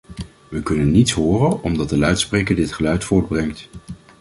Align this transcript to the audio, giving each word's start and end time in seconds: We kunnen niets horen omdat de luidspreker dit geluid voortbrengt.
We 0.49 0.61
kunnen 0.63 0.91
niets 0.91 1.11
horen 1.11 1.61
omdat 1.63 1.89
de 1.89 1.97
luidspreker 1.97 2.55
dit 2.55 2.71
geluid 2.71 3.03
voortbrengt. 3.03 3.69